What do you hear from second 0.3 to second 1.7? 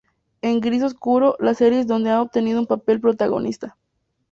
En gris oscuro las